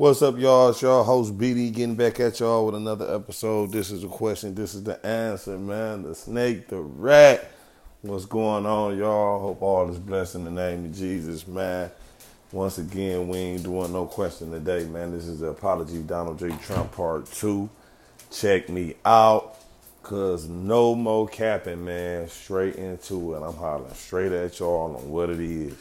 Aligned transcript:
What's 0.00 0.22
up, 0.22 0.38
y'all? 0.38 0.70
It's 0.70 0.80
y'all 0.80 1.04
host 1.04 1.36
BD 1.36 1.70
getting 1.74 1.94
back 1.94 2.20
at 2.20 2.40
y'all 2.40 2.64
with 2.64 2.74
another 2.74 3.14
episode. 3.14 3.70
This 3.70 3.90
is 3.90 4.02
a 4.02 4.08
question. 4.08 4.54
This 4.54 4.74
is 4.74 4.82
the 4.82 5.04
answer, 5.04 5.58
man. 5.58 6.04
The 6.04 6.14
snake, 6.14 6.68
the 6.68 6.80
rat. 6.80 7.52
What's 8.00 8.24
going 8.24 8.64
on, 8.64 8.96
y'all? 8.96 9.40
Hope 9.40 9.60
all 9.60 9.90
is 9.90 9.98
blessed 9.98 10.36
in 10.36 10.44
the 10.44 10.50
name 10.50 10.86
of 10.86 10.94
Jesus, 10.96 11.46
man. 11.46 11.90
Once 12.50 12.78
again, 12.78 13.28
we 13.28 13.36
ain't 13.36 13.62
doing 13.62 13.92
no 13.92 14.06
question 14.06 14.50
today, 14.50 14.84
man. 14.84 15.12
This 15.12 15.26
is 15.26 15.40
the 15.40 15.48
apology 15.48 16.00
Donald 16.00 16.38
J. 16.38 16.48
Trump 16.62 16.92
part 16.92 17.26
two. 17.26 17.68
Check 18.30 18.70
me 18.70 18.94
out. 19.04 19.58
Cause 20.02 20.48
no 20.48 20.94
more 20.94 21.28
capping, 21.28 21.84
man. 21.84 22.26
Straight 22.26 22.76
into 22.76 23.34
it. 23.34 23.42
I'm 23.42 23.54
hollering 23.54 23.92
straight 23.92 24.32
at 24.32 24.58
y'all 24.60 24.96
on 24.96 25.10
what 25.10 25.28
it 25.28 25.40
is. 25.40 25.76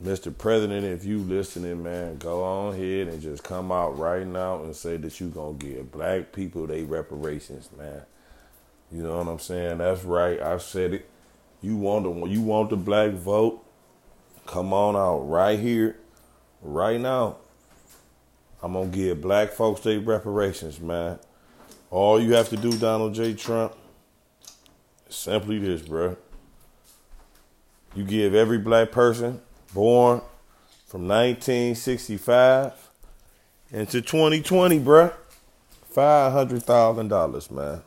Mr. 0.00 0.36
President, 0.36 0.84
if 0.86 1.04
you 1.04 1.18
listening, 1.18 1.82
man, 1.82 2.16
go 2.16 2.42
on 2.42 2.74
ahead 2.74 3.08
and 3.08 3.20
just 3.20 3.44
come 3.44 3.70
out 3.70 3.98
right 3.98 4.26
now 4.26 4.62
and 4.62 4.74
say 4.74 4.96
that 4.96 5.20
you 5.20 5.28
gonna 5.28 5.52
give 5.54 5.92
black 5.92 6.32
people 6.32 6.66
they 6.66 6.82
reparations, 6.82 7.68
man. 7.76 8.02
You 8.90 9.02
know 9.02 9.18
what 9.18 9.28
I'm 9.28 9.38
saying? 9.38 9.78
That's 9.78 10.02
right. 10.04 10.40
I 10.40 10.58
said 10.58 10.94
it. 10.94 11.08
You 11.60 11.76
want 11.76 12.04
the 12.04 12.26
you 12.26 12.40
want 12.40 12.70
the 12.70 12.76
black 12.76 13.12
vote? 13.12 13.64
Come 14.46 14.72
on 14.72 14.96
out 14.96 15.20
right 15.20 15.58
here, 15.58 15.96
right 16.62 17.00
now. 17.00 17.36
I'm 18.62 18.72
gonna 18.72 18.86
give 18.86 19.20
black 19.20 19.52
folks 19.52 19.82
their 19.82 20.00
reparations, 20.00 20.80
man. 20.80 21.18
All 21.90 22.20
you 22.20 22.34
have 22.34 22.48
to 22.48 22.56
do, 22.56 22.76
Donald 22.78 23.14
J. 23.14 23.34
Trump, 23.34 23.74
is 25.08 25.14
simply 25.14 25.58
this, 25.58 25.82
bro. 25.82 26.16
You 27.94 28.04
give 28.04 28.34
every 28.34 28.58
black 28.58 28.90
person 28.90 29.40
born 29.74 30.20
from 30.86 31.08
1965 31.08 32.72
into 33.72 34.00
2020, 34.02 34.80
bruh. 34.80 35.12
$500,000, 35.94 37.50
man. 37.50 37.82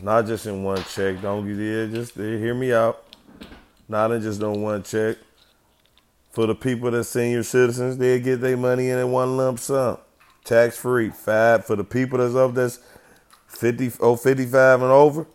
Not 0.00 0.26
just 0.26 0.46
in 0.46 0.62
one 0.62 0.82
check. 0.84 1.20
Don't 1.20 1.46
get 1.46 1.58
it. 1.58 1.90
Just 1.90 2.14
hear 2.14 2.54
me 2.54 2.72
out. 2.72 3.04
Not 3.88 4.12
in 4.12 4.22
just 4.22 4.42
on 4.42 4.62
one 4.62 4.82
check. 4.82 5.16
For 6.30 6.46
the 6.46 6.54
people 6.54 6.90
that 6.92 7.04
senior 7.04 7.42
citizens, 7.42 7.96
they 7.96 8.20
get 8.20 8.40
their 8.40 8.56
money 8.56 8.90
in 8.90 8.98
in 8.98 9.10
one 9.10 9.36
lump 9.36 9.58
sum. 9.58 9.98
Tax 10.44 10.76
free. 10.76 11.10
Five 11.10 11.64
for 11.64 11.74
the 11.74 11.84
people 11.84 12.18
that's 12.18 12.34
of 12.34 12.54
this 12.54 12.78
50 13.48 13.92
oh, 14.00 14.14
55 14.14 14.82
and 14.82 14.90
over, 14.90 15.26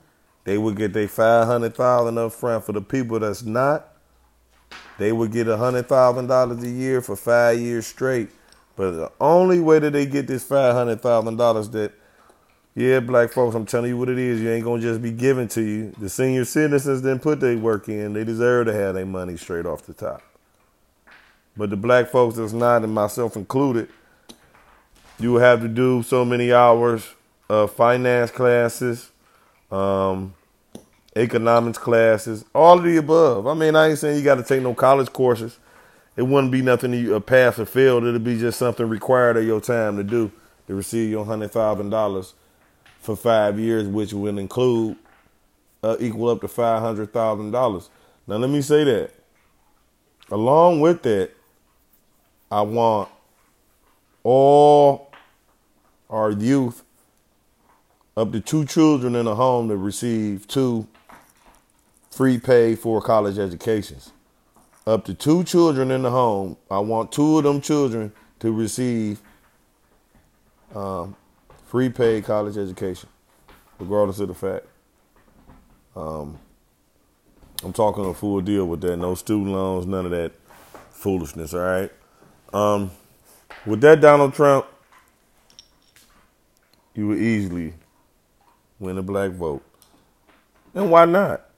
they 0.44 0.58
would 0.58 0.78
get 0.78 0.94
their 0.94 1.08
500,000 1.08 2.18
up 2.18 2.32
front. 2.32 2.64
For 2.64 2.72
the 2.72 2.82
people 2.82 3.20
that's 3.20 3.44
not, 3.44 3.93
they 4.98 5.12
would 5.12 5.32
get 5.32 5.48
$100,000 5.48 6.64
a 6.64 6.70
year 6.70 7.02
for 7.02 7.16
five 7.16 7.60
years 7.60 7.88
straight. 7.88 8.30
But 8.76 8.92
the 8.92 9.12
only 9.20 9.60
way 9.60 9.80
that 9.80 9.94
they 9.94 10.06
get 10.06 10.28
this 10.28 10.48
$500,000 10.48 11.72
that, 11.72 11.92
yeah, 12.76 13.00
black 13.00 13.32
folks, 13.32 13.56
I'm 13.56 13.66
telling 13.66 13.90
you 13.90 13.98
what 13.98 14.10
it 14.10 14.18
is. 14.18 14.42
You 14.42 14.50
ain't 14.50 14.64
going 14.64 14.82
to 14.82 14.88
just 14.88 15.02
be 15.02 15.12
given 15.12 15.48
to 15.50 15.62
you. 15.62 15.94
The 16.00 16.10
senior 16.10 16.46
citizens 16.46 17.02
didn't 17.02 17.22
put 17.22 17.40
their 17.40 17.58
work 17.58 17.88
in. 17.88 18.14
They 18.14 18.24
deserve 18.24 18.68
to 18.68 18.74
have 18.74 18.96
their 18.96 19.06
money 19.06 19.38
straight 19.38 19.66
off 19.66 19.84
the 19.84 19.94
top. 19.94 20.22
But 21.56 21.70
the 21.70 21.78
black 21.78 22.10
folks 22.10 22.38
that's 22.38 22.54
not, 22.54 22.84
and 22.84 22.94
myself 22.94 23.36
included, 23.36 23.90
you 25.20 25.36
have 25.36 25.62
to 25.62 25.68
do 25.68 26.02
so 26.02 26.26
many 26.26 26.52
hours 26.52 27.08
of 27.48 27.72
finance 27.72 28.32
classes, 28.32 29.12
um, 29.72 30.34
economics 31.16 31.78
classes, 31.78 32.46
all 32.54 32.78
of 32.78 32.84
the 32.84 32.98
above. 32.98 33.48
I 33.48 33.54
mean, 33.54 33.76
I 33.76 33.90
ain't 33.90 34.00
saying 34.00 34.18
you 34.18 34.24
got 34.24 34.36
to 34.36 34.44
take 34.44 34.62
no 34.62 34.74
college 34.74 35.12
courses. 35.14 35.60
It 36.16 36.24
wouldn't 36.24 36.52
be 36.52 36.62
nothing 36.62 36.94
you 36.94 37.16
a 37.16 37.22
pass 37.22 37.58
or 37.60 37.66
fail. 37.66 37.98
It'd 37.98 38.24
be 38.24 38.38
just 38.38 38.60
something 38.60 38.88
required 38.88 39.38
of 39.38 39.46
your 39.46 39.62
time 39.62 39.98
to 39.98 40.04
do 40.04 40.32
to 40.68 40.76
receive 40.76 41.10
your 41.10 41.26
hundred 41.26 41.52
thousand 41.52 41.90
dollars 41.90 42.34
for 43.00 43.16
five 43.16 43.60
years, 43.60 43.88
which 43.88 44.14
will 44.14 44.38
include 44.38 44.96
uh, 45.84 45.98
equal 46.00 46.30
up 46.30 46.42
to 46.42 46.48
five 46.48 46.82
hundred 46.82 47.12
thousand 47.12 47.52
dollars. 47.52 47.90
Now, 48.28 48.38
let 48.38 48.50
me 48.50 48.62
say 48.62 48.84
that. 48.84 49.12
Along 50.32 50.80
with 50.80 51.02
that, 51.04 51.32
I 52.50 52.62
want 52.62 53.10
all 54.24 55.12
our 56.10 56.32
youth 56.32 56.84
up 58.16 58.32
to 58.32 58.40
two 58.40 58.66
children 58.66 59.16
in 59.16 59.28
a 59.28 59.36
home 59.36 59.68
to 59.70 59.76
receive 59.76 60.48
two 60.48 60.88
free 62.14 62.38
pay 62.38 62.76
for 62.76 63.02
college 63.02 63.40
educations. 63.40 64.12
Up 64.86 65.06
to 65.06 65.14
two 65.14 65.44
children 65.44 65.90
in 65.90 66.04
the 66.04 66.12
home. 66.12 66.58
I 66.70 66.80
want 66.80 67.12
two 67.12 67.38
of 67.40 67.44
them 67.44 67.60
children 67.60 68.12
to 68.40 68.52
receive 68.52 69.20
um, 70.76 71.16
free 71.68 71.90
paid 71.90 72.26
college 72.26 72.58
education, 72.58 73.10
regardless 73.80 74.20
of 74.20 74.28
the 74.28 74.34
fact. 74.34 74.66
Um, 75.96 76.38
I'm 77.64 77.74
talking 77.74 78.06
a 78.06 78.14
full 78.14 78.42
deal 78.42 78.66
with 78.66 78.82
that. 78.82 78.98
No 78.98 79.16
student 79.16 79.52
loans, 79.52 79.88
none 79.88 80.06
of 80.06 80.12
that 80.12 80.34
foolishness, 80.92 81.54
all 81.54 81.62
right? 81.62 81.92
Um, 82.54 82.92
with 83.66 83.82
that, 83.82 84.02
Donald 84.02 84.34
Trump, 84.34 84.66
you 86.94 87.08
would 87.08 87.20
easily 87.20 87.74
win 88.80 88.98
a 88.98 89.04
black 89.04 89.32
vote. 89.32 89.64
And 90.76 90.92
why 90.92 91.06
not? 91.06 91.50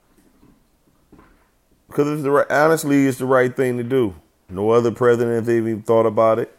Because 1.88 2.08
it's 2.08 2.22
the 2.22 2.30
right, 2.30 2.50
honestly, 2.50 3.06
it's 3.06 3.18
the 3.18 3.26
right 3.26 3.54
thing 3.54 3.76
to 3.78 3.84
do. 3.84 4.14
No 4.48 4.70
other 4.70 4.90
president 4.90 5.48
even 5.48 5.82
thought 5.82 6.06
about 6.06 6.38
it. 6.38 6.56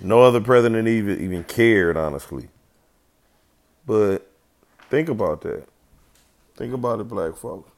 No 0.00 0.22
other 0.22 0.40
president 0.40 0.86
even 0.86 1.20
even 1.20 1.44
cared, 1.44 1.96
honestly. 1.96 2.48
But 3.86 4.30
think 4.90 5.08
about 5.08 5.40
that. 5.42 5.64
Think 6.56 6.72
about 6.74 7.00
it, 7.00 7.08
black 7.08 7.36
folks. 7.36 7.70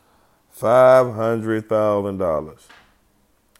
Five 0.50 1.14
hundred 1.14 1.68
thousand 1.68 2.18
dollars 2.18 2.66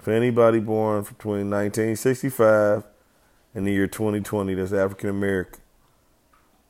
for 0.00 0.12
anybody 0.12 0.60
born 0.60 1.02
between 1.02 1.50
1965 1.50 2.84
and 3.54 3.66
the 3.66 3.70
year 3.70 3.87
2020 3.87 4.54
that's 4.54 4.72
African 4.72 5.10
American. 5.10 5.60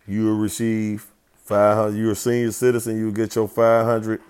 You 0.07 0.27
will 0.27 0.39
receive 0.39 1.07
500. 1.45 1.97
You're 1.97 2.13
a 2.13 2.17
senior 2.17 2.51
citizen. 2.51 2.99
You 2.99 3.07
will 3.07 3.13
get 3.13 3.37
your 3.37 3.47
500 3.47 4.21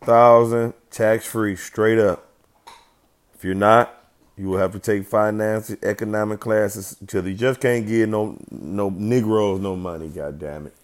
thousand 0.00 0.74
tax 0.90 1.26
free, 1.26 1.56
straight 1.56 1.98
up. 1.98 2.26
If 3.34 3.44
you're 3.44 3.54
not, 3.54 3.94
you 4.36 4.48
will 4.48 4.58
have 4.58 4.72
to 4.72 4.78
take 4.78 5.06
finance, 5.06 5.74
economic 5.82 6.40
classes 6.40 6.96
until 7.00 7.26
you 7.28 7.34
just 7.34 7.60
can't 7.60 7.86
give 7.86 8.08
no 8.08 8.38
no 8.50 8.90
Negroes 8.90 9.60
no 9.60 9.76
money. 9.76 10.08
God 10.08 10.38
damn 10.38 10.66
it! 10.66 10.74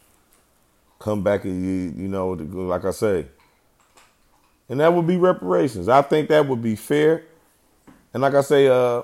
Come 0.99 1.23
back 1.23 1.45
and 1.45 1.65
you 1.65 2.03
you 2.03 2.09
know 2.09 2.31
like 2.31 2.85
I 2.85 2.91
say, 2.91 3.27
and 4.69 4.81
that 4.81 4.93
would 4.93 5.07
be 5.07 5.17
reparations. 5.17 5.89
I 5.89 6.03
think 6.03 6.29
that 6.29 6.47
would 6.47 6.63
be 6.63 6.77
fair. 6.77 7.25
And 8.13 8.23
like 8.23 8.35
I 8.35 8.41
say, 8.43 8.69
uh, 8.69 9.03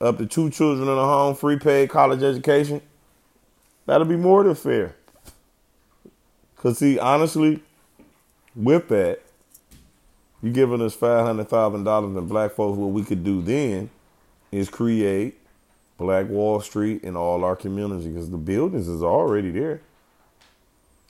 up 0.00 0.18
to 0.18 0.26
two 0.26 0.50
children 0.50 0.88
in 0.88 0.94
a 0.98 1.04
home, 1.04 1.34
free 1.34 1.58
paid 1.58 1.90
college 1.90 2.22
education. 2.22 2.80
That'll 3.86 4.06
be 4.06 4.16
more 4.16 4.44
than 4.44 4.54
fair. 4.54 4.94
Cause 6.56 6.78
see, 6.78 6.98
honestly, 6.98 7.62
with 8.54 8.88
that, 8.88 9.20
you 10.44 10.52
giving 10.52 10.82
us 10.82 10.94
five 10.94 11.26
hundred 11.26 11.48
thousand 11.48 11.84
dollars 11.84 12.14
and 12.16 12.28
black 12.28 12.52
folks. 12.52 12.78
What 12.78 12.88
we 12.92 13.02
could 13.02 13.24
do 13.24 13.42
then 13.42 13.88
is 14.52 14.68
create 14.68 15.40
Black 15.98 16.28
Wall 16.28 16.60
Street 16.60 17.02
in 17.02 17.16
all 17.16 17.44
our 17.44 17.56
communities 17.56 18.06
because 18.06 18.30
the 18.30 18.36
buildings 18.36 18.86
is 18.86 19.02
already 19.02 19.50
there. 19.50 19.80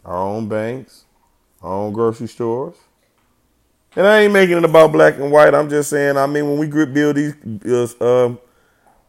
Our 0.04 0.16
own 0.16 0.48
banks, 0.48 1.04
our 1.62 1.72
own 1.72 1.92
grocery 1.92 2.28
stores. 2.28 2.76
And 3.96 4.06
I 4.06 4.20
ain't 4.20 4.32
making 4.32 4.58
it 4.58 4.64
about 4.64 4.92
black 4.92 5.16
and 5.16 5.32
white. 5.32 5.54
I'm 5.54 5.68
just 5.68 5.90
saying. 5.90 6.16
I 6.16 6.26
mean, 6.26 6.48
when 6.48 6.58
we 6.58 6.68
build 6.86 7.16
these, 7.16 7.34
uh, 8.00 8.26
um, 8.26 8.38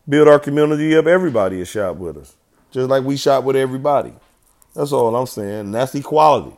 build 0.09 0.27
our 0.27 0.39
community 0.39 0.95
up, 0.97 1.05
everybody 1.07 1.61
is 1.61 1.67
shop 1.69 1.97
with 1.97 2.17
us, 2.17 2.35
just 2.71 2.89
like 2.89 3.03
we 3.03 3.17
shop 3.17 3.43
with 3.43 3.55
everybody. 3.55 4.13
That's 4.75 4.91
all 4.91 5.15
I'm 5.15 5.27
saying. 5.27 5.59
And 5.61 5.75
that's 5.75 5.95
equality. 5.95 6.57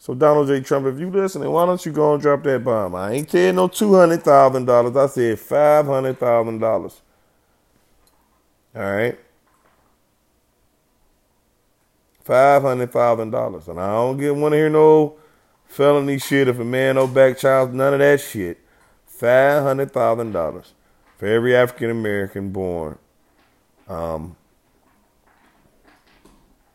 So 0.00 0.14
Donald 0.14 0.48
J. 0.48 0.62
Trump, 0.62 0.86
if 0.86 0.98
you 0.98 1.10
listening, 1.10 1.50
why 1.50 1.66
don't 1.66 1.84
you 1.84 1.92
go 1.92 2.14
and 2.14 2.22
drop 2.22 2.42
that 2.44 2.64
bomb? 2.64 2.94
I 2.94 3.12
ain't 3.12 3.30
saying 3.30 3.54
no 3.54 3.68
two 3.68 3.92
hundred 3.94 4.22
thousand 4.22 4.64
dollars. 4.64 4.96
I 4.96 5.06
said 5.08 5.38
five 5.38 5.84
hundred 5.84 6.18
thousand 6.18 6.58
dollars. 6.58 7.02
All 8.74 8.80
right. 8.80 9.20
Five 12.24 12.62
hundred 12.62 12.90
thousand 12.90 13.30
dollars. 13.30 13.68
And 13.68 13.78
I 13.78 13.88
don't 13.88 14.16
get 14.16 14.34
want 14.34 14.52
to 14.52 14.56
hear 14.56 14.70
no 14.70 15.16
felony 15.66 16.18
shit 16.18 16.48
if 16.48 16.58
a 16.58 16.64
man 16.64 16.94
no 16.94 17.06
back 17.06 17.36
child, 17.36 17.74
none 17.74 17.92
of 17.92 17.98
that 17.98 18.22
shit. 18.22 18.58
Five 19.04 19.62
hundred 19.62 19.92
thousand 19.92 20.32
dollars 20.32 20.72
for 21.18 21.26
every 21.26 21.54
African 21.54 21.90
American 21.90 22.52
born. 22.52 22.98
Um, 23.86 24.34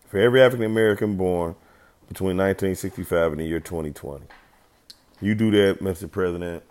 for 0.10 0.20
every 0.20 0.44
African 0.44 0.68
American 0.68 1.18
born 1.18 1.56
between 2.08 2.38
1965 2.38 3.32
and 3.32 3.42
the 3.42 3.46
year 3.46 3.60
2020. 3.60 4.26
You 5.22 5.36
do 5.36 5.52
that, 5.52 5.80
Mr. 5.82 6.10
President, 6.10 6.64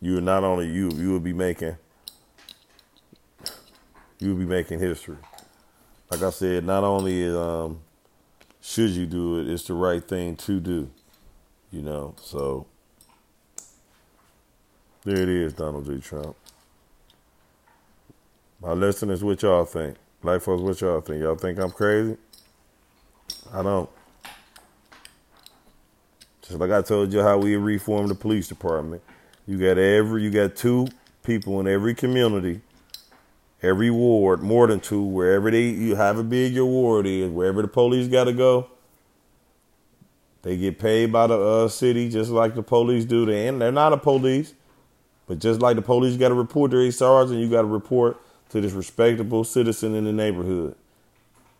you 0.00 0.20
not 0.20 0.44
only 0.44 0.66
you, 0.66 0.90
you 0.92 1.10
will 1.10 1.20
be 1.20 1.32
making 1.32 1.76
you'll 4.18 4.36
be 4.36 4.44
making 4.44 4.78
history. 4.78 5.16
Like 6.10 6.22
I 6.22 6.30
said, 6.30 6.64
not 6.64 6.84
only 6.84 7.28
um, 7.28 7.80
should 8.60 8.90
you 8.90 9.06
do 9.06 9.40
it, 9.40 9.48
it's 9.48 9.64
the 9.64 9.74
right 9.74 10.06
thing 10.06 10.36
to 10.36 10.60
do. 10.60 10.90
You 11.70 11.82
know, 11.82 12.14
so 12.20 12.66
there 15.04 15.16
it 15.16 15.28
is, 15.28 15.52
Donald 15.52 15.86
J. 15.86 15.98
Trump. 15.98 16.36
My 18.60 18.72
listeners, 18.72 19.24
what 19.24 19.40
y'all 19.42 19.64
think? 19.64 19.96
Black 20.20 20.42
folks, 20.42 20.60
what 20.62 20.80
y'all 20.80 21.00
think? 21.00 21.22
Y'all 21.22 21.36
think 21.36 21.58
I'm 21.58 21.70
crazy? 21.70 22.16
I 23.52 23.62
don't. 23.62 23.88
Like 26.58 26.70
I 26.70 26.82
told 26.82 27.12
you 27.12 27.22
how 27.22 27.38
we 27.38 27.56
reformed 27.56 28.10
the 28.10 28.14
police 28.14 28.48
department. 28.48 29.02
You 29.46 29.58
got 29.58 29.78
every 29.78 30.22
you 30.22 30.30
got 30.30 30.56
two 30.56 30.88
people 31.22 31.60
in 31.60 31.68
every 31.68 31.94
community, 31.94 32.60
every 33.62 33.90
ward, 33.90 34.42
more 34.42 34.66
than 34.66 34.80
two, 34.80 35.02
wherever 35.02 35.50
they 35.50 35.68
you 35.68 35.96
however 35.96 36.22
big 36.22 36.52
your 36.52 36.66
ward 36.66 37.06
is, 37.06 37.30
wherever 37.30 37.62
the 37.62 37.68
police 37.68 38.08
gotta 38.08 38.32
go. 38.32 38.68
They 40.42 40.56
get 40.56 40.78
paid 40.78 41.12
by 41.12 41.26
the 41.26 41.38
uh, 41.38 41.68
city 41.68 42.08
just 42.08 42.30
like 42.30 42.54
the 42.54 42.62
police 42.62 43.04
do. 43.04 43.26
They 43.26 43.46
and 43.48 43.60
they're 43.60 43.72
not 43.72 43.92
a 43.92 43.98
police, 43.98 44.54
but 45.26 45.38
just 45.38 45.60
like 45.60 45.76
the 45.76 45.82
police 45.82 46.16
got 46.16 46.30
to 46.30 46.34
report 46.34 46.70
their 46.70 46.90
sergeant, 46.90 47.40
you 47.40 47.50
got 47.50 47.62
to 47.62 47.68
report 47.68 48.18
to 48.50 48.60
this 48.60 48.72
respectable 48.72 49.44
citizen 49.44 49.94
in 49.94 50.04
the 50.04 50.12
neighborhood. 50.12 50.74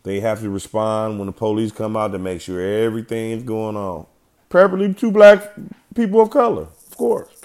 They 0.03 0.21
have 0.21 0.41
to 0.41 0.49
respond 0.49 1.19
when 1.19 1.27
the 1.27 1.33
police 1.33 1.73
come 1.73 1.97
out 1.97 2.13
to 2.13 2.19
make 2.19 2.41
sure 2.41 2.61
everything's 2.61 3.43
going 3.43 3.77
on. 3.77 4.07
Preferably 4.51 4.93
two 4.93 5.13
black 5.13 5.53
people 5.95 6.21
of 6.21 6.31
color, 6.31 6.65
of 6.65 6.97
course. 6.97 7.41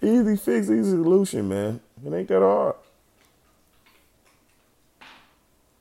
Easy 0.00 0.36
fix, 0.36 0.70
easy 0.70 0.90
solution, 0.90 1.48
man. 1.48 1.80
It 2.06 2.14
ain't 2.14 2.28
that 2.28 2.40
hard. 2.40 2.76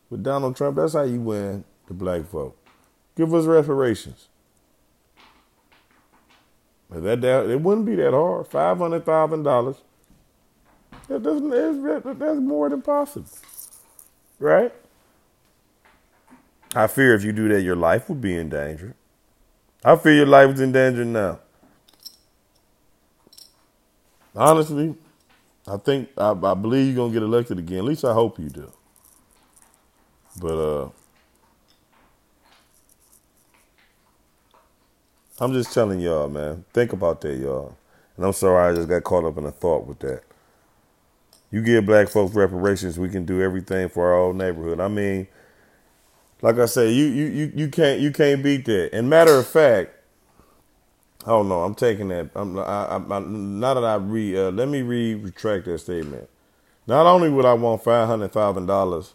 With 0.10 0.24
Donald 0.24 0.58
Trump, 0.58 0.76
that's 0.76 0.94
how 0.94 1.04
you 1.04 1.22
win 1.22 1.64
the 1.88 1.94
black 1.94 2.24
vote. 2.24 2.58
Give 3.16 3.34
us 3.34 3.46
reparations. 3.46 4.28
That, 6.90 7.22
that 7.22 7.50
it 7.50 7.62
wouldn't 7.62 7.86
be 7.86 7.96
that 7.96 8.14
hard. 8.14 8.48
Five 8.48 8.80
hundred 8.80 9.06
thousand 9.06 9.44
dollars 9.44 9.78
that 11.08 11.22
doesn't, 11.22 12.20
that's 12.20 12.40
more 12.40 12.68
than 12.70 12.82
possible. 12.82 13.30
Right? 14.40 14.74
I 16.76 16.88
fear 16.88 17.14
if 17.14 17.24
you 17.24 17.32
do 17.32 17.48
that, 17.50 17.62
your 17.62 17.76
life 17.76 18.10
would 18.10 18.22
be 18.22 18.36
in 18.36 18.50
danger. 18.50 18.96
I 19.84 19.96
feel 19.98 20.14
your 20.16 20.26
life 20.26 20.52
is 20.56 20.60
in 20.62 20.72
danger 20.72 21.06
now. 21.06 21.40
Honestly, 24.36 24.96
I 25.68 25.78
think 25.78 26.10
I, 26.18 26.32
I 26.32 26.54
believe 26.56 26.88
you're 26.88 26.96
gonna 26.96 27.14
get 27.14 27.24
elected 27.24 27.60
again. 27.60 27.80
At 27.80 27.84
least 27.86 28.06
I 28.06 28.14
hope 28.14 28.40
you 28.40 28.50
do. 28.50 28.72
But 30.40 30.58
uh 30.58 30.90
I'm 35.40 35.54
just 35.54 35.74
telling 35.74 36.00
y'all, 36.02 36.30
man. 36.30 36.66
Think 36.74 36.94
about 36.94 37.22
that, 37.22 37.36
y'all. 37.38 37.78
And 38.18 38.26
I'm 38.26 38.34
sorry 38.34 38.72
I 38.72 38.76
just 38.76 38.90
got 38.90 39.04
caught 39.04 39.26
up 39.26 39.38
in 39.38 39.46
a 39.46 39.52
thought 39.52 39.86
with 39.88 40.00
that. 40.00 40.24
You 41.52 41.64
give 41.64 41.86
black 41.86 42.10
folks 42.10 42.36
reparations, 42.36 43.00
we 43.00 43.10
can 43.10 43.26
do 43.26 43.42
everything 43.42 43.90
for 43.90 44.08
our 44.08 44.20
old 44.20 44.36
neighborhood. 44.36 44.80
I 44.80 44.88
mean, 44.88 45.28
like 46.42 46.58
I 46.58 46.66
said, 46.66 46.92
you 46.94 47.06
you 47.06 47.26
you, 47.26 47.52
you 47.56 47.70
can't 47.70 48.00
you 48.00 48.12
can't 48.12 48.44
beat 48.44 48.66
that. 48.66 48.92
And 48.94 49.10
matter 49.10 49.38
of 49.38 49.48
fact, 49.48 49.92
oh 51.26 51.44
no, 51.44 51.64
I'm 51.64 51.76
taking 51.76 52.10
that. 52.10 52.30
I'm 52.36 52.58
I, 52.60 52.64
I, 52.64 52.96
I 52.98 53.20
now 53.20 53.74
that 53.74 53.84
I 53.84 53.96
re 53.96 54.38
uh, 54.38 54.52
let 54.52 54.70
me 54.70 54.82
re 54.82 55.16
retract 55.16 55.66
that 55.66 55.80
statement. 55.80 56.30
Not 56.88 57.06
only 57.06 57.30
would 57.30 57.46
I 57.46 57.54
want 57.54 57.84
five 57.84 58.08
hundred 58.08 58.32
thousand 58.32 58.66
dollars 58.68 59.14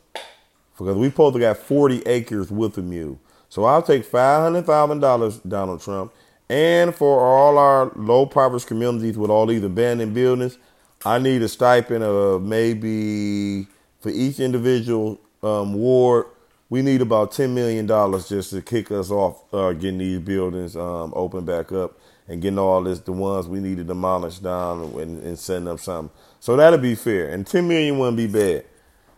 because 0.79 0.97
we 0.97 1.11
to 1.11 1.39
got 1.39 1.57
forty 1.57 2.03
acres 2.07 2.51
with 2.51 2.79
a 2.79 2.83
mule, 2.83 3.19
so 3.49 3.65
I'll 3.65 3.83
take 3.83 4.05
five 4.05 4.43
hundred 4.43 4.67
thousand 4.67 5.01
dollars, 5.01 5.39
Donald 5.39 5.81
Trump, 5.83 6.13
and 6.49 6.95
for 6.95 7.21
all 7.21 7.59
our 7.59 7.93
low 7.97 8.27
poverty 8.27 8.65
communities 8.67 9.17
with 9.19 9.31
all 9.31 9.47
these 9.47 9.63
abandoned 9.65 10.15
buildings, 10.15 10.59
I 11.05 11.19
need 11.19 11.43
a 11.43 11.49
stipend 11.49 12.05
of 12.05 12.43
maybe 12.43 13.67
for 14.01 14.11
each 14.11 14.41
individual 14.41 15.21
um, 15.43 15.75
ward. 15.75 16.27
We 16.75 16.83
need 16.83 17.03
about 17.03 17.31
ten 17.31 17.55
million 17.55 17.87
dollars 17.87 18.29
just 18.29 18.51
to 18.51 18.61
kick 18.61 18.91
us 18.91 19.09
off 19.09 19.45
uh, 19.55 19.75
getting 19.75 19.99
these 19.99 20.19
buildings 20.19 20.75
um, 20.75 21.13
open 21.15 21.45
back 21.45 21.71
up 21.71 21.97
and 22.27 22.43
getting 22.43 22.59
all 22.59 22.83
this 22.83 22.99
the 22.99 23.13
ones 23.13 23.47
we 23.47 23.61
need 23.61 23.77
to 23.77 23.85
demolish 23.85 24.41
down 24.41 24.83
and, 24.83 25.23
and 25.23 25.39
setting 25.39 25.69
up 25.69 25.79
something. 25.79 26.13
So 26.41 26.57
that'll 26.57 26.81
be 26.81 26.97
fair, 26.97 27.29
and 27.29 27.47
ten 27.47 27.69
million 27.69 27.97
wouldn't 28.01 28.17
be 28.17 28.27
bad. 28.27 28.65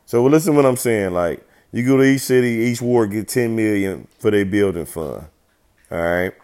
So 0.05 0.23
listen 0.27 0.55
what 0.55 0.67
I'm 0.67 0.77
saying. 0.77 1.15
Like 1.15 1.49
you 1.73 1.83
go 1.87 1.97
to 1.97 2.03
each 2.03 2.21
city, 2.21 2.49
each 2.49 2.83
ward 2.83 3.13
get 3.13 3.27
ten 3.27 3.57
million 3.57 4.07
for 4.19 4.31
their 4.31 4.45
building 4.45 4.85
fund. 4.85 5.25
All 5.91 5.99
right. 5.99 6.35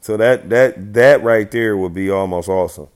So 0.00 0.16
that 0.16 0.48
that 0.50 0.94
that 0.94 1.24
right 1.24 1.50
there 1.50 1.76
would 1.76 1.94
be 1.94 2.10
almost 2.10 2.48
awesome. 2.48 2.86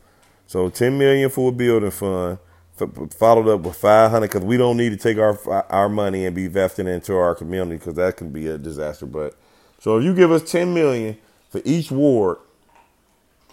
So 0.47 0.69
10 0.69 0.97
million 0.97 1.29
for 1.29 1.49
a 1.49 1.53
building 1.53 1.91
fund, 1.91 2.39
followed 2.77 3.49
up 3.49 3.63
with 3.63 3.77
500 3.77 4.29
because 4.29 4.43
we 4.45 4.57
don't 4.57 4.77
need 4.77 4.91
to 4.91 4.97
take 4.97 5.19
our 5.19 5.39
our 5.71 5.89
money 5.89 6.27
and 6.27 6.37
be 6.37 6.49
vested 6.49 6.87
into 6.87 7.17
our 7.17 7.35
community 7.35 7.77
because 7.79 7.95
that 7.95 8.17
can 8.17 8.31
be 8.31 8.49
a 8.49 8.59
disaster. 8.59 9.07
But 9.07 9.37
so 9.81 9.99
if 9.99 10.05
you 10.05 10.15
give 10.15 10.33
us 10.33 10.51
10 10.51 10.75
million 10.75 11.19
for 11.51 11.63
each 11.65 11.91
ward, 11.91 12.39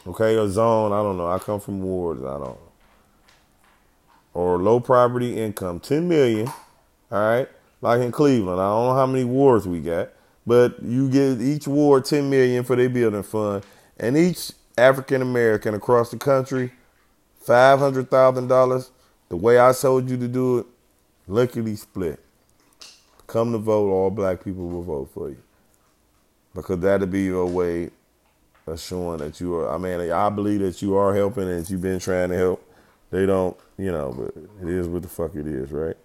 okay, 0.07 0.37
a 0.37 0.47
zone, 0.49 0.93
I 0.93 1.03
don't 1.03 1.17
know. 1.17 1.27
I 1.27 1.39
come 1.39 1.59
from 1.59 1.83
wards, 1.83 2.21
I 2.21 2.33
don't 2.33 2.41
know. 2.41 2.59
Or 4.33 4.59
low 4.59 4.79
property 4.79 5.37
income, 5.39 5.79
10 5.79 6.07
million, 6.07 6.47
all 6.47 6.55
right, 7.11 7.49
like 7.81 8.01
in 8.01 8.11
Cleveland. 8.11 8.61
I 8.61 8.69
don't 8.69 8.87
know 8.87 8.95
how 8.95 9.05
many 9.07 9.25
wards 9.25 9.67
we 9.67 9.81
got, 9.81 10.09
but 10.47 10.81
you 10.83 11.09
give 11.09 11.41
each 11.41 11.67
ward 11.67 12.05
10 12.05 12.29
million 12.29 12.63
for 12.63 12.75
their 12.75 12.89
building 12.89 13.23
fund, 13.23 13.65
and 13.99 14.17
each 14.17 14.53
African 14.77 15.21
American 15.21 15.75
across 15.75 16.11
the 16.11 16.17
country 16.17 16.71
five 17.41 17.79
hundred 17.79 18.09
thousand 18.09 18.47
dollars, 18.47 18.91
the 19.31 19.37
way 19.37 19.57
I 19.57 19.71
told 19.71 20.09
you 20.09 20.17
to 20.17 20.27
do 20.27 20.57
it, 20.57 20.65
luckily 21.25 21.77
split. 21.77 22.19
Come 23.27 23.53
to 23.53 23.59
vote, 23.59 23.89
all 23.89 24.09
black 24.09 24.43
people 24.43 24.67
will 24.67 24.83
vote 24.83 25.09
for 25.13 25.29
you. 25.29 25.37
Because 26.53 26.79
that'll 26.81 27.07
be 27.07 27.21
your 27.21 27.45
way 27.45 27.91
of 28.67 28.77
showing 28.77 29.19
that 29.19 29.39
you 29.39 29.55
are 29.55 29.73
I 29.73 29.77
mean, 29.77 30.11
I 30.11 30.27
believe 30.27 30.59
that 30.59 30.81
you 30.81 30.97
are 30.97 31.15
helping 31.15 31.49
and 31.49 31.67
you've 31.69 31.81
been 31.81 31.99
trying 31.99 32.27
to 32.31 32.35
help. 32.35 32.73
They 33.09 33.25
don't, 33.25 33.55
you 33.77 33.93
know, 33.93 34.11
but 34.11 34.67
it 34.67 34.67
is 34.67 34.89
what 34.89 35.01
the 35.01 35.07
fuck 35.07 35.33
it 35.35 35.47
is, 35.47 35.71
right? 35.71 35.95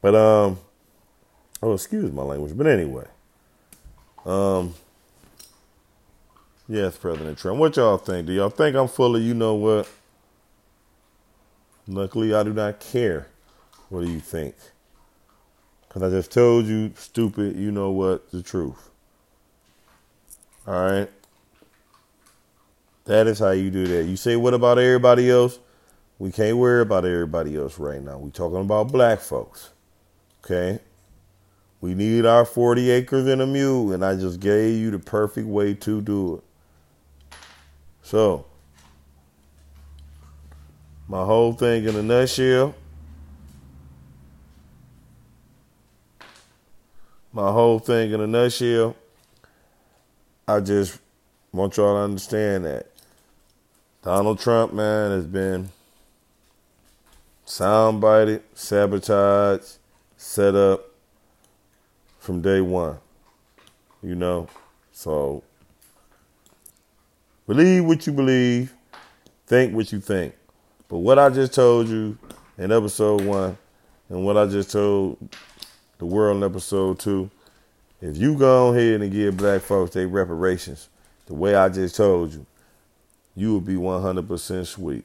But 0.00 0.14
um 0.14 0.58
oh 1.64 1.72
excuse 1.72 2.12
my 2.12 2.22
language, 2.22 2.56
but 2.56 2.68
anyway. 2.68 3.06
Um 4.24 4.72
Yes, 6.68 6.96
President 6.96 7.36
Trump. 7.38 7.58
What 7.58 7.76
y'all 7.76 7.98
think? 7.98 8.28
Do 8.28 8.32
y'all 8.32 8.50
think 8.50 8.76
I'm 8.76 8.86
full 8.86 9.16
of 9.16 9.22
you 9.22 9.34
know 9.34 9.56
what? 9.56 9.88
Luckily, 11.86 12.34
I 12.34 12.42
do 12.42 12.52
not 12.52 12.80
care. 12.80 13.28
What 13.88 14.04
do 14.04 14.10
you 14.10 14.20
think? 14.20 14.54
Because 15.86 16.02
I 16.02 16.10
just 16.10 16.32
told 16.32 16.66
you, 16.66 16.92
stupid, 16.96 17.56
you 17.56 17.70
know 17.70 17.90
what, 17.90 18.30
the 18.30 18.42
truth. 18.42 18.90
All 20.66 20.74
right? 20.74 21.10
That 23.04 23.26
is 23.26 23.38
how 23.38 23.50
you 23.50 23.70
do 23.70 23.86
that. 23.86 24.04
You 24.04 24.16
say, 24.16 24.34
what 24.36 24.54
about 24.54 24.78
everybody 24.78 25.30
else? 25.30 25.58
We 26.18 26.32
can't 26.32 26.56
worry 26.56 26.80
about 26.80 27.04
everybody 27.04 27.56
else 27.56 27.78
right 27.78 28.02
now. 28.02 28.18
we 28.18 28.30
talking 28.30 28.60
about 28.60 28.90
black 28.90 29.20
folks. 29.20 29.70
Okay? 30.42 30.80
We 31.80 31.94
need 31.94 32.24
our 32.24 32.46
40 32.46 32.90
acres 32.90 33.26
and 33.26 33.42
a 33.42 33.46
mule, 33.46 33.92
and 33.92 34.02
I 34.02 34.16
just 34.16 34.40
gave 34.40 34.80
you 34.80 34.90
the 34.90 34.98
perfect 34.98 35.46
way 35.46 35.74
to 35.74 36.00
do 36.00 36.36
it. 36.36 37.36
So, 38.02 38.46
my 41.08 41.24
whole 41.24 41.52
thing 41.52 41.84
in 41.84 41.96
a 41.96 42.02
nutshell. 42.02 42.74
My 47.32 47.50
whole 47.50 47.78
thing 47.78 48.12
in 48.12 48.20
a 48.20 48.26
nutshell. 48.26 48.96
I 50.46 50.60
just 50.60 50.98
want 51.52 51.76
y'all 51.76 51.94
to 51.94 52.00
understand 52.00 52.64
that 52.64 52.90
Donald 54.02 54.38
Trump, 54.38 54.72
man, 54.72 55.10
has 55.10 55.26
been 55.26 55.70
soundbited, 57.46 58.42
sabotaged, 58.54 59.78
set 60.16 60.54
up 60.54 60.84
from 62.18 62.40
day 62.40 62.60
one. 62.60 62.98
You 64.02 64.14
know? 64.14 64.48
So 64.92 65.42
believe 67.46 67.84
what 67.84 68.06
you 68.06 68.12
believe, 68.12 68.74
think 69.46 69.74
what 69.74 69.90
you 69.92 70.00
think. 70.00 70.34
But 70.94 71.00
what 71.00 71.18
I 71.18 71.28
just 71.28 71.52
told 71.52 71.88
you 71.88 72.16
in 72.56 72.70
episode 72.70 73.22
one 73.22 73.58
and 74.08 74.24
what 74.24 74.36
I 74.36 74.46
just 74.46 74.70
told 74.70 75.18
the 75.98 76.06
world 76.06 76.36
in 76.36 76.44
episode 76.44 77.00
two, 77.00 77.32
if 78.00 78.16
you 78.16 78.38
go 78.38 78.68
ahead 78.68 79.00
and 79.00 79.10
give 79.10 79.36
black 79.36 79.62
folks 79.62 79.94
their 79.94 80.06
reparations 80.06 80.88
the 81.26 81.34
way 81.34 81.56
I 81.56 81.68
just 81.68 81.96
told 81.96 82.32
you, 82.32 82.46
you 83.34 83.54
will 83.54 83.60
be 83.60 83.74
100% 83.74 84.66
sweet. 84.68 85.04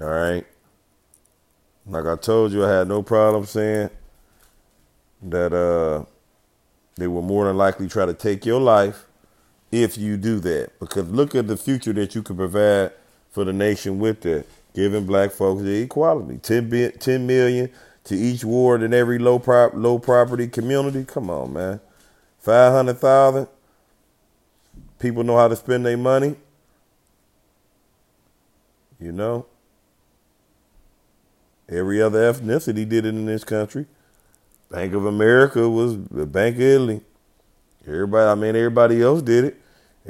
All 0.00 0.06
right? 0.06 0.46
Like 1.84 2.06
I 2.06 2.16
told 2.16 2.52
you, 2.52 2.64
I 2.64 2.70
had 2.70 2.88
no 2.88 3.02
problem 3.02 3.44
saying 3.44 3.90
that 5.24 5.52
uh, 5.52 6.06
they 6.96 7.06
will 7.06 7.20
more 7.20 7.44
than 7.44 7.58
likely 7.58 7.86
try 7.86 8.06
to 8.06 8.14
take 8.14 8.46
your 8.46 8.62
life 8.62 9.04
if 9.70 9.98
you 9.98 10.16
do 10.16 10.40
that. 10.40 10.70
Because 10.80 11.10
look 11.10 11.34
at 11.34 11.48
the 11.48 11.58
future 11.58 11.92
that 11.92 12.14
you 12.14 12.22
can 12.22 12.36
provide 12.36 12.92
for 13.32 13.44
the 13.44 13.52
nation 13.52 13.98
with 13.98 14.20
that, 14.20 14.46
giving 14.74 15.06
black 15.06 15.32
folks 15.32 15.62
the 15.62 15.82
equality. 15.82 16.38
10, 16.38 16.92
10 16.98 17.26
million 17.26 17.70
to 18.04 18.14
each 18.14 18.44
ward 18.44 18.82
in 18.82 18.94
every 18.94 19.18
low 19.18 19.38
prop, 19.38 19.72
low 19.74 19.98
property 19.98 20.46
community. 20.46 21.04
Come 21.04 21.30
on, 21.30 21.54
man. 21.54 21.80
500,000. 22.40 23.48
People 24.98 25.24
know 25.24 25.36
how 25.36 25.48
to 25.48 25.56
spend 25.56 25.86
their 25.86 25.96
money. 25.96 26.36
You 29.00 29.12
know? 29.12 29.46
Every 31.68 32.02
other 32.02 32.32
ethnicity 32.32 32.88
did 32.88 33.06
it 33.06 33.14
in 33.14 33.24
this 33.24 33.44
country. 33.44 33.86
Bank 34.70 34.92
of 34.94 35.06
America 35.06 35.68
was 35.68 35.96
the 36.08 36.26
Bank 36.26 36.56
of 36.56 36.62
Italy. 36.62 37.00
Everybody, 37.86 38.30
I 38.30 38.34
mean, 38.34 38.56
everybody 38.56 39.02
else 39.02 39.22
did 39.22 39.44
it. 39.44 39.60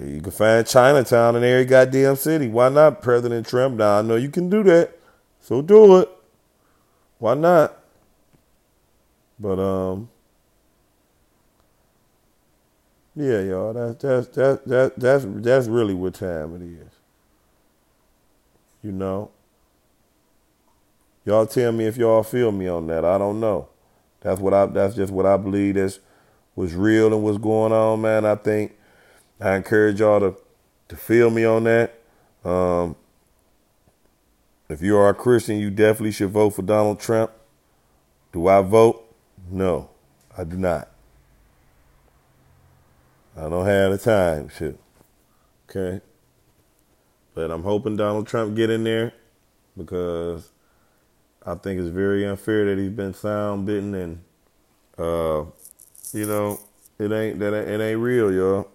You 0.01 0.23
can 0.23 0.33
find 0.33 0.67
Chinatown 0.67 1.37
in 1.37 1.45
every 1.45 1.67
goddamn 1.67 2.17
city. 2.17 2.49
Why 2.49 2.71
not, 2.71 3.03
President 3.03 3.47
Trump? 3.47 3.77
Now 3.77 3.99
I 3.99 4.03
know 4.03 4.17
you 4.17 4.31
can 4.31 4.49
do 4.49 4.63
that, 4.63 4.99
so 5.41 5.61
do 5.61 5.99
it. 5.99 6.09
Why 7.19 7.35
not? 7.35 7.77
But 9.39 9.59
um, 9.59 10.09
yeah, 13.15 13.41
y'all. 13.43 13.73
That's 13.75 14.03
that's 14.03 14.29
that's 14.29 14.65
that, 14.65 14.93
that's 14.99 15.25
that's 15.29 15.67
really 15.67 15.95
what 15.95 16.15
time 16.15 16.57
it 16.57 16.63
is. 16.63 16.91
You 18.83 18.93
know. 18.93 19.31
Y'all 21.25 21.47
tell 21.47 21.71
me 21.71 21.87
if 21.87 21.97
y'all 21.97 22.23
feel 22.25 22.51
me 22.51 22.67
on 22.67 22.87
that. 22.89 23.05
I 23.05 23.19
don't 23.19 23.39
know. 23.39 23.69
That's 24.21 24.41
what 24.41 24.55
I. 24.55 24.67
That's 24.67 24.95
just 24.95 25.13
what 25.13 25.27
I 25.27 25.37
believe. 25.37 25.75
That's 25.75 26.01
was 26.57 26.75
real 26.75 27.13
and 27.13 27.23
what's 27.23 27.39
going 27.39 27.73
on, 27.73 28.01
man. 28.01 28.25
I 28.25 28.35
think 28.37 28.77
I 29.43 29.57
encourage 29.57 29.99
y'all 30.01 30.21
to 30.21 30.37
to 30.89 30.97
feel 30.97 31.31
me 31.31 31.45
on 31.45 31.65
that. 31.65 31.99
Um, 32.45 32.97
if 34.69 34.83
you 34.83 34.97
are 34.97 35.09
a 35.09 35.15
Christian, 35.15 35.59
you 35.59 35.71
definitely 35.71 36.13
should 36.13 36.31
vote 36.31 36.51
for 36.51 36.63
Donald 36.63 37.01
Trump. 37.01 37.33
Do 38.33 38.47
I 38.47 38.63
vote? 38.63 39.05
No, 39.51 39.91
I 40.37 40.45
do 40.45 40.57
not. 40.57 40.89
I 43.37 43.49
don't 43.49 43.67
have 43.67 43.93
the 43.93 43.99
time 43.99 44.49
to. 44.59 44.79
Okay. 45.69 46.01
But 47.35 47.51
I'm 47.51 47.63
hoping 47.63 47.97
Donald 47.97 48.27
Trump 48.27 48.55
get 48.55 48.71
in 48.71 48.85
there 48.85 49.13
because 49.77 50.51
I 51.45 51.55
think 51.55 51.81
it's 51.81 51.89
very 51.89 52.27
unfair 52.27 52.67
that 52.67 52.79
he's 52.81 52.91
been 52.91 53.15
sound 53.15 53.67
bitten 53.67 53.95
and 53.95 54.23
uh, 54.99 55.45
you 56.13 56.27
know, 56.27 56.61
it 56.99 57.11
ain't 57.11 57.39
that 57.41 57.55
it 57.55 57.81
ain't 57.81 58.01
real, 58.01 58.33
y'all. 58.33 58.69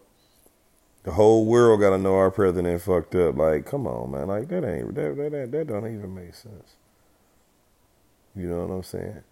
The 1.07 1.13
whole 1.13 1.45
world 1.45 1.79
got 1.79 1.91
to 1.91 1.97
know 1.97 2.17
our 2.17 2.29
president 2.29 2.81
fucked 2.81 3.15
up. 3.15 3.37
Like, 3.37 3.65
come 3.65 3.87
on, 3.87 4.11
man. 4.11 4.27
Like 4.27 4.49
that 4.49 4.65
ain't 4.65 4.93
that 4.95 5.15
that 5.15 5.31
that, 5.31 5.51
that 5.53 5.67
don't 5.67 5.87
even 5.87 6.13
make 6.13 6.35
sense. 6.35 6.75
You 8.35 8.49
know 8.49 8.65
what 8.65 8.73
I'm 8.75 8.83
saying? 8.83 9.23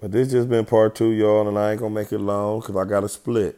But 0.00 0.10
this 0.10 0.32
just 0.32 0.48
been 0.48 0.64
part 0.64 0.96
two, 0.96 1.12
y'all, 1.12 1.46
and 1.46 1.56
I 1.56 1.70
ain't 1.70 1.80
gonna 1.80 1.94
make 1.94 2.12
it 2.12 2.18
long 2.18 2.58
because 2.58 2.74
I 2.74 2.84
got 2.86 3.04
a 3.04 3.08
split. 3.08 3.56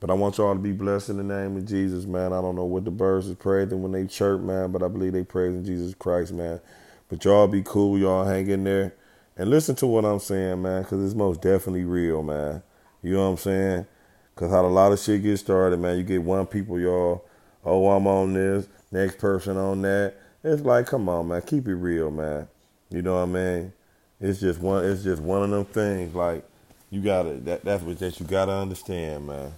But 0.00 0.10
I 0.10 0.12
want 0.12 0.36
y'all 0.36 0.52
to 0.52 0.60
be 0.60 0.72
blessed 0.72 1.08
in 1.08 1.16
the 1.16 1.22
name 1.22 1.56
of 1.56 1.64
Jesus, 1.64 2.04
man. 2.04 2.34
I 2.34 2.42
don't 2.42 2.56
know 2.56 2.66
what 2.66 2.84
the 2.84 2.90
birds 2.90 3.28
is 3.28 3.36
praising 3.36 3.82
when 3.82 3.92
they 3.92 4.06
chirp, 4.06 4.42
man, 4.42 4.70
but 4.70 4.82
I 4.82 4.88
believe 4.88 5.14
they 5.14 5.24
praising 5.24 5.64
Jesus 5.64 5.94
Christ, 5.94 6.34
man. 6.34 6.60
But 7.08 7.24
y'all 7.24 7.48
be 7.48 7.62
cool, 7.64 7.98
y'all 7.98 8.26
hang 8.26 8.50
in 8.50 8.64
there 8.64 8.94
and 9.34 9.48
listen 9.48 9.76
to 9.76 9.86
what 9.86 10.04
I'm 10.04 10.18
saying, 10.18 10.60
man, 10.60 10.82
because 10.82 11.02
it's 11.02 11.14
most 11.14 11.40
definitely 11.40 11.84
real, 11.84 12.22
man. 12.22 12.62
You 13.02 13.14
know 13.14 13.24
what 13.24 13.30
I'm 13.30 13.36
saying? 13.38 13.86
Because 14.34 14.50
how 14.50 14.64
a 14.64 14.68
lot 14.68 14.92
of 14.92 14.98
shit 14.98 15.22
gets 15.22 15.40
started, 15.40 15.78
man. 15.78 15.96
You 15.96 16.02
get 16.02 16.22
one 16.22 16.46
people, 16.46 16.80
y'all, 16.80 17.24
oh, 17.64 17.90
I'm 17.90 18.06
on 18.06 18.34
this, 18.34 18.66
next 18.90 19.18
person 19.18 19.56
on 19.56 19.82
that. 19.82 20.14
It's 20.42 20.62
like, 20.62 20.86
come 20.86 21.08
on, 21.08 21.28
man, 21.28 21.42
keep 21.42 21.66
it 21.68 21.74
real, 21.74 22.10
man. 22.10 22.48
You 22.90 23.02
know 23.02 23.14
what 23.14 23.22
I 23.22 23.26
mean? 23.26 23.72
It's 24.20 24.40
just 24.40 24.60
one. 24.60 24.84
It's 24.84 25.02
just 25.02 25.20
one 25.20 25.42
of 25.42 25.50
them 25.50 25.64
things. 25.64 26.14
Like 26.14 26.44
you 26.90 27.02
gotta. 27.02 27.34
That, 27.34 27.64
that's 27.64 27.82
what 27.82 27.98
that 27.98 28.20
you 28.20 28.26
gotta 28.26 28.52
understand, 28.52 29.26
man. 29.26 29.52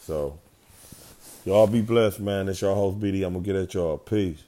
So, 0.00 0.38
y'all 1.44 1.66
be 1.66 1.80
blessed, 1.80 2.20
man. 2.20 2.48
It's 2.48 2.60
your 2.60 2.74
host, 2.74 3.00
BD. 3.00 3.26
I'm 3.26 3.34
to 3.34 3.40
get 3.40 3.56
at 3.56 3.74
y'all. 3.74 3.98
Peace. 3.98 4.42